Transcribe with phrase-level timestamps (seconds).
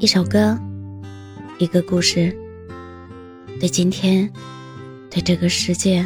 [0.00, 0.58] 一首歌，
[1.58, 2.36] 一个故事，
[3.60, 4.28] 对今天，
[5.08, 6.04] 对这个世界，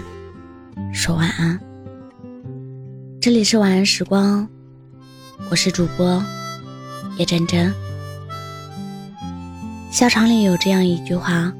[0.92, 1.58] 说晚安。
[3.18, 4.46] 这里是晚安时光，
[5.50, 6.22] 我是主播
[7.16, 7.72] 叶真真。
[9.90, 11.50] 校场里有这样一句话：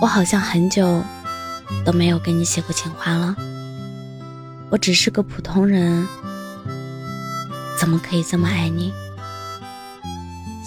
[0.00, 1.00] 我好像很久
[1.86, 3.36] 都没有给你写过情话了。
[4.68, 6.04] 我只是个普通人，
[7.78, 8.92] 怎么可以这么爱你？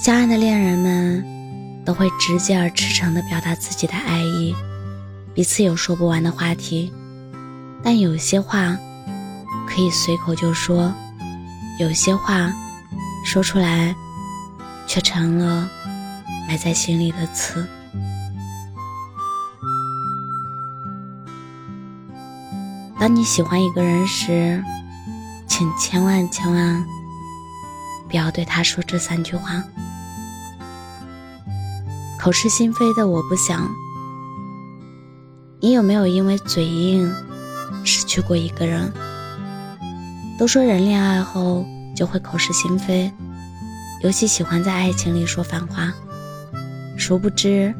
[0.04, 1.23] 相爱的恋人们
[1.85, 4.53] 都会直接而赤诚地表达自己的爱意，
[5.34, 6.91] 彼此有说不完的话题。
[7.81, 8.77] 但有些话
[9.66, 10.94] 可以随口就说，
[11.80, 12.52] 有些话
[13.25, 13.95] 说出来
[14.88, 15.70] 却成了
[16.49, 17.66] 埋在心里的刺。
[22.99, 24.61] 当你喜欢一个人时，
[25.47, 26.85] 请千万千万
[28.09, 29.63] 不要对他说这三句话。
[32.23, 33.70] 口是心非的，我不想。
[35.59, 37.14] 你有没有因为嘴硬
[37.84, 38.94] 失去过一个人？
[40.39, 43.12] 都说人恋爱后就会口是心非，
[44.03, 45.94] 尤其喜欢在爱情里说反话。
[46.95, 47.75] 殊不知，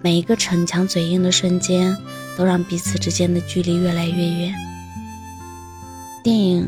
[0.00, 1.94] 每一个逞强嘴硬的瞬间，
[2.38, 4.54] 都让彼此之间的距离越来越远。
[6.24, 6.62] 电影《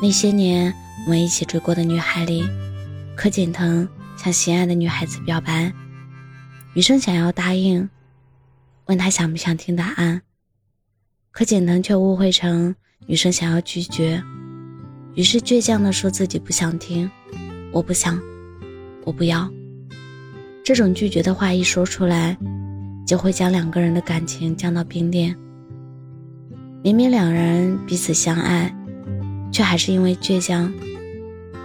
[0.00, 2.48] 那些年我们一起追过的女孩》里，
[3.14, 5.70] 柯景腾向心爱的女孩子表白。
[6.74, 7.88] 女生想要答应，
[8.86, 10.22] 问他想不想听答案，
[11.32, 12.74] 可简腾却误会成
[13.06, 14.22] 女生想要拒绝，
[15.14, 17.10] 于是倔强地说自己不想听，
[17.72, 18.20] 我不想，
[19.04, 19.50] 我不要。
[20.62, 22.36] 这种拒绝的话一说出来，
[23.06, 25.34] 就会将两个人的感情降到冰点。
[26.84, 28.72] 明明两人彼此相爱，
[29.50, 30.72] 却还是因为倔强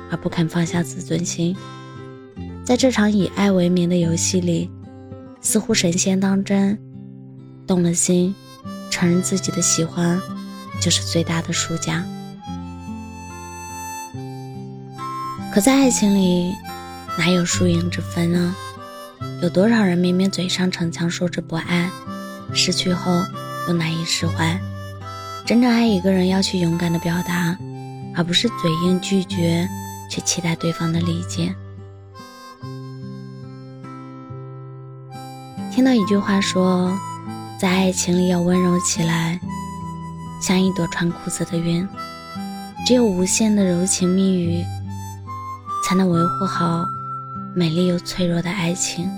[0.09, 1.55] 而不肯放下自尊心，
[2.63, 4.71] 在这场以爱为名的游戏里。
[5.43, 6.79] 似乎神仙当真，
[7.67, 8.33] 动了心，
[8.89, 10.19] 承认自己的喜欢，
[10.81, 12.03] 就是最大的输家。
[15.53, 16.51] 可在爱情里，
[17.19, 18.55] 哪有输赢之分呢？
[19.41, 21.89] 有多少人明明嘴上逞强说着不爱，
[22.53, 23.11] 失去后
[23.67, 24.59] 又难以释怀？
[25.45, 27.57] 真正爱一个人，要去勇敢的表达，
[28.15, 29.67] 而不是嘴硬拒绝，
[30.09, 31.53] 却期待对方的理解。
[35.73, 36.95] 听到一句话说，
[37.59, 39.39] 在爱情里要温柔起来，
[40.39, 41.87] 像一朵穿裤子的云。
[42.85, 44.63] 只有无限的柔情蜜语，
[45.83, 46.85] 才能维护好
[47.55, 49.09] 美丽又脆弱的爱情。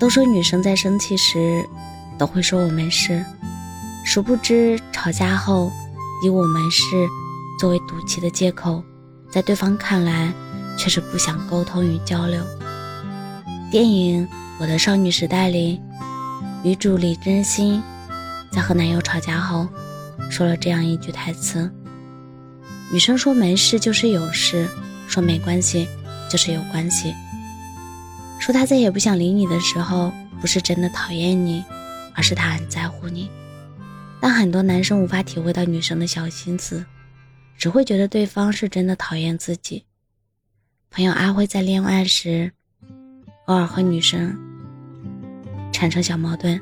[0.00, 1.62] 都说女生在生气时
[2.16, 3.22] 都会说我没事，
[4.02, 5.70] 殊不知吵架后
[6.24, 6.82] 以我没事
[7.60, 8.82] 作为赌气的借口，
[9.30, 10.32] 在对方看来
[10.78, 12.42] 却是不想沟通与交流。
[13.70, 14.26] 电影
[14.58, 15.78] 《我的少女时代》里，
[16.64, 17.82] 女主李真心
[18.50, 19.68] 在和男友吵架后，
[20.30, 21.70] 说了这样一句台词
[22.90, 24.66] ：“女生说没事就是有事，
[25.06, 25.86] 说没关系
[26.30, 27.14] 就是有关系。
[28.40, 31.62] 说她再也不想理你的时候，不是真的讨厌你，
[32.14, 33.30] 而是她很在乎你。
[34.18, 36.86] 但很多男生无法体会到女生的小心思，
[37.58, 39.84] 只会觉得对方是真的讨厌自己。
[40.90, 42.52] 朋友阿辉在恋爱时。”
[43.48, 44.36] 偶尔和女生
[45.72, 46.60] 产生小矛盾，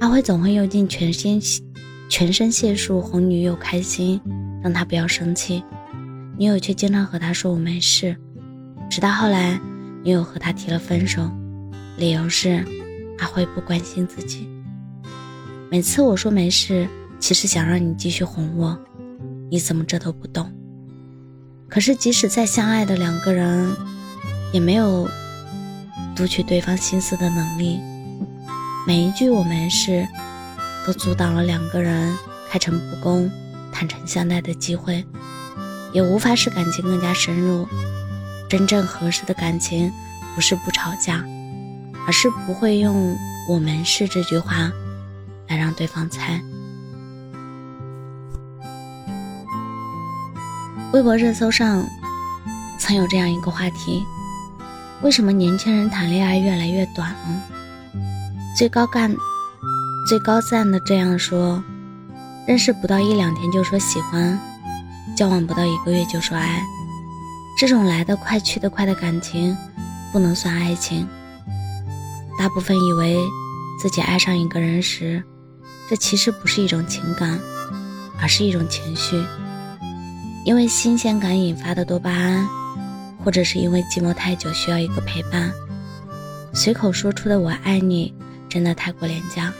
[0.00, 1.38] 阿辉总会用尽全身
[2.08, 4.18] 全身解数哄女友开心，
[4.62, 5.62] 让她不要生气。
[6.38, 8.16] 女友却经常和他说我没事。
[8.88, 9.60] 直到后来，
[10.02, 11.30] 女友和他提了分手，
[11.98, 12.64] 理由是
[13.18, 14.48] 阿辉不关心自己。
[15.70, 16.88] 每次我说没事，
[17.20, 18.78] 其实想让你继续哄我，
[19.50, 20.50] 你怎么这都不懂？
[21.68, 23.70] 可是即使再相爱的两个人，
[24.54, 25.06] 也没有。
[26.14, 27.80] 读取对方心思的能力，
[28.86, 30.06] 每一句“我没事”，
[30.86, 32.16] 都阻挡了两个人
[32.50, 33.30] 开诚布公、
[33.72, 35.04] 坦诚相待的机会，
[35.92, 37.66] 也无法使感情更加深入。
[38.48, 39.90] 真正合适的感情，
[40.34, 41.24] 不是不吵架，
[42.06, 43.16] 而是不会用
[43.48, 44.70] “我没事”这句话
[45.48, 46.38] 来让对方猜。
[50.92, 51.82] 微博热搜上
[52.78, 54.04] 曾有这样一个话题。
[55.02, 57.42] 为什么年轻人谈恋爱越来越短了？
[58.56, 59.12] 最高干、
[60.08, 61.62] 最高赞的这样说：
[62.46, 64.38] 认识不到一两天就说喜欢，
[65.16, 66.62] 交往不到一个月就说爱，
[67.58, 69.56] 这种来得快去得快的感情，
[70.12, 71.08] 不能算爱情。
[72.38, 73.18] 大部分以为
[73.80, 75.20] 自己爱上一个人时，
[75.90, 77.40] 这其实不是一种情感，
[78.20, 79.20] 而是一种情绪。
[80.44, 82.46] 因为新鲜感引发的多巴胺，
[83.24, 85.52] 或者是因为寂寞太久需要一个陪伴，
[86.52, 88.12] 随口说出的“我爱你”
[88.48, 89.52] 真的太过廉价，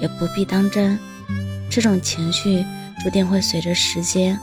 [0.00, 0.98] 也不必当真。
[1.70, 2.64] 这种情绪
[3.02, 4.38] 注定会随着时间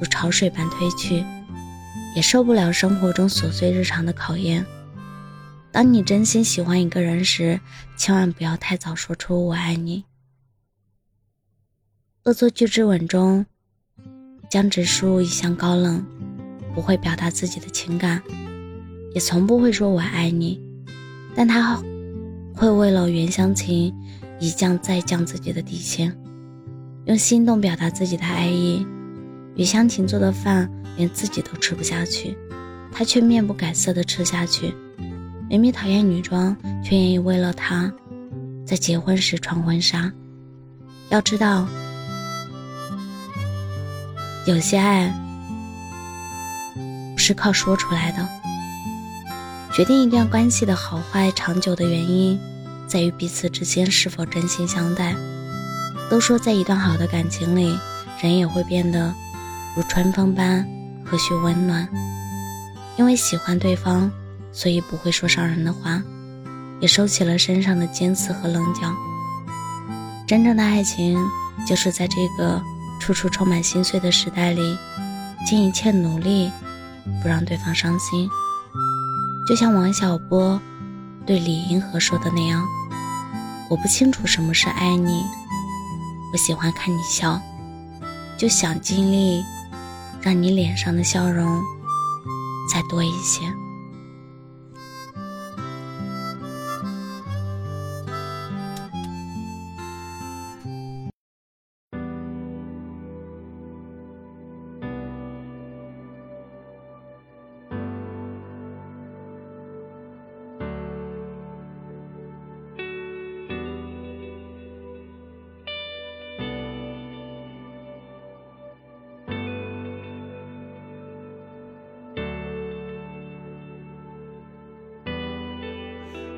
[0.00, 1.24] 如潮水般退去，
[2.14, 4.64] 也受不了生活中琐碎日常的考验。
[5.72, 7.58] 当你真心喜欢一个人时，
[7.96, 10.04] 千万不要太早说出“我爱你”。
[12.30, 13.44] 《恶作剧之吻》中，
[14.48, 16.06] 江直树一向高冷，
[16.74, 18.20] 不会表达自己的情感，
[19.14, 20.60] 也从不会说“我爱你”，
[21.34, 21.80] 但他
[22.54, 23.94] 会为了袁湘琴
[24.40, 26.14] 一降再降自己的底线，
[27.06, 28.86] 用心动表达自己的爱意。
[29.54, 32.36] 袁湘琴做的饭连自己都吃不下去，
[32.90, 34.74] 他却面不改色地吃下去。
[35.48, 37.92] 明明讨厌女装，却愿意为了她，
[38.66, 40.12] 在结婚时穿婚纱。
[41.10, 41.68] 要知道，
[44.46, 45.14] 有些爱
[47.26, 48.28] 是靠说出来的。
[49.72, 52.38] 决定一段关系的好坏长久的原因，
[52.86, 55.14] 在于彼此之间是否真心相待。
[56.10, 57.78] 都说在一段好的感情里，
[58.20, 59.14] 人也会变得
[59.74, 60.68] 如春风般
[61.02, 61.88] 和煦温暖，
[62.98, 64.10] 因为喜欢对方。
[64.52, 66.00] 所以不会说伤人的话，
[66.78, 68.82] 也收起了身上的尖刺和棱角。
[70.28, 71.18] 真正的爱情，
[71.66, 72.62] 就是在这个
[73.00, 74.76] 处处充满心碎的时代里，
[75.44, 76.52] 尽一切努力，
[77.22, 78.28] 不让对方伤心。
[79.46, 80.60] 就像王小波
[81.26, 82.64] 对李银河说的那样
[83.68, 85.22] ：“我不清楚什么是爱你，
[86.32, 87.40] 我喜欢看你笑，
[88.38, 89.42] 就想尽力
[90.20, 91.62] 让你脸上的笑容
[92.72, 93.40] 再多一些。”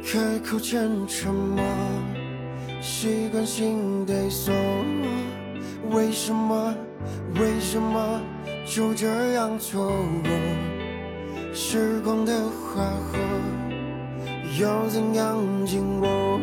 [0.04, 1.62] 开口前沉默，
[2.80, 4.54] 习惯性对锁。
[5.90, 6.74] 为什么？
[7.40, 8.20] 为什么
[8.66, 9.86] 就这样错
[10.22, 10.30] 过？
[11.52, 13.18] 时光的花火
[14.60, 16.40] 要怎样经过？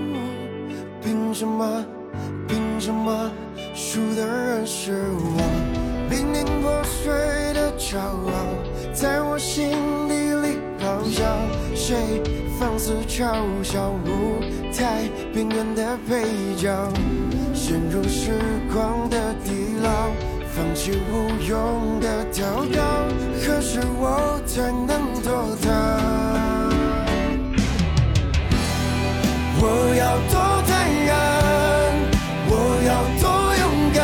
[1.01, 1.85] 凭什么？
[2.47, 3.31] 凭什么
[3.73, 5.41] 输的人是我？
[6.09, 7.11] 零零破碎
[7.53, 9.71] 的骄傲，在我心
[10.07, 11.23] 底里咆哮。
[11.73, 12.21] 谁？
[12.63, 14.39] 放肆嘲笑舞
[14.71, 16.23] 台边缘的配
[16.55, 16.71] 角，
[17.53, 18.31] 陷入时
[18.73, 20.09] 光的地牢，
[20.55, 22.81] 放弃无用的祷告，
[23.45, 25.67] 何时我才能做到？
[29.59, 30.71] 我要多坦
[31.05, 31.11] 然，
[32.47, 32.51] 我
[32.87, 32.89] 要
[33.19, 33.27] 多
[33.59, 33.63] 勇
[33.93, 34.01] 敢，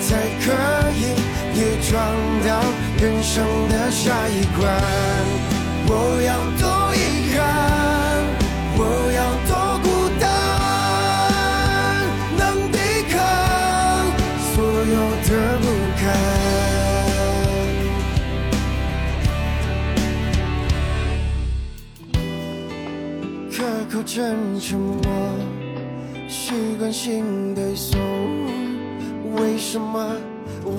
[0.00, 0.06] 才
[0.38, 0.46] 可
[0.94, 1.02] 以
[1.58, 1.90] 也闯
[2.46, 2.62] 到
[3.02, 4.62] 人生的下一关。
[5.88, 6.30] 我要
[6.62, 6.83] 多。
[24.04, 25.00] 口间沉默，
[26.28, 27.98] 习惯性对锁。
[29.34, 30.14] 为什么？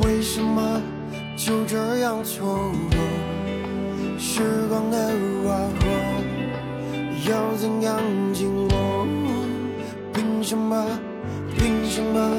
[0.04, 0.80] 为什么？
[1.36, 2.46] 就这样错
[2.92, 4.20] 过？
[4.20, 5.10] 时光的
[5.44, 5.88] 花火
[7.28, 8.00] 要怎样
[8.32, 9.08] 经过？
[10.14, 10.86] 凭什么？
[11.58, 12.32] 凭什么？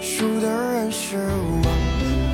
[0.00, 1.68] 输的人是我？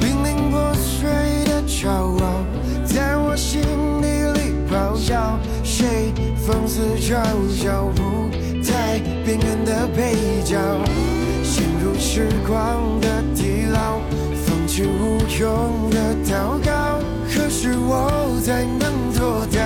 [0.01, 1.11] 濒临破碎
[1.47, 2.45] 的骄傲，
[2.85, 3.61] 在我心
[4.01, 4.07] 底
[4.39, 5.37] 里咆哮。
[5.65, 6.13] 谁？
[6.47, 7.19] 放肆嘲
[7.51, 7.87] 笑
[9.97, 10.13] 配
[10.45, 10.59] 角，
[11.43, 13.99] 陷入时光的地牢，
[14.45, 19.59] 放弃无用的祷告，何时我才能做到？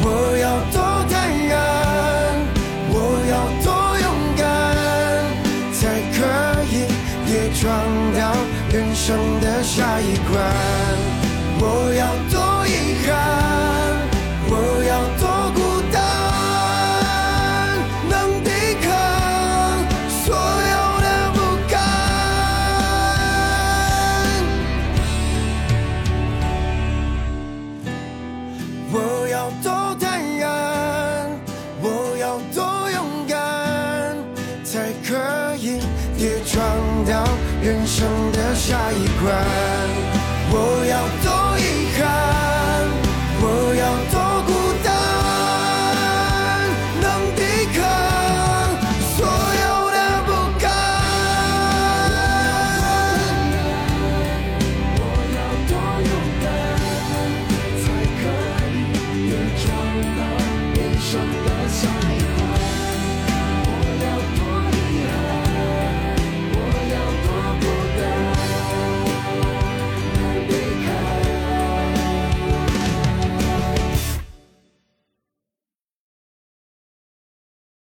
[0.00, 0.06] 我
[0.40, 1.54] 要多坦然，
[2.88, 2.96] 我
[3.28, 3.68] 要多
[4.00, 4.42] 勇敢，
[5.74, 6.16] 才可
[6.72, 6.74] 以
[7.30, 7.60] 也闯
[8.16, 8.20] 到
[8.72, 10.87] 人生的下一关。
[38.32, 40.08] 的下一关。
[40.50, 42.47] 我要多遗憾